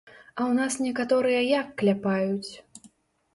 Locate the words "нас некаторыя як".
0.59-1.67